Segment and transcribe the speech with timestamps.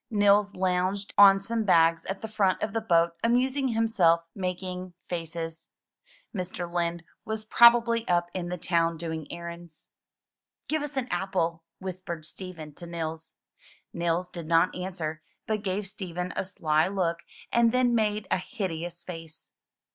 [0.09, 5.69] Nils lounged on some bags at the front of the boat, amusing himself making faces.
[6.33, 6.67] Mr.
[6.67, 9.89] Lind was probably up in the town doing errands.
[10.67, 13.33] "Give us an apple," whispered Stephen to Nils.
[13.93, 17.19] Nils did not answer, but gave Stephen a sly look
[17.51, 19.51] and then made a hideous face.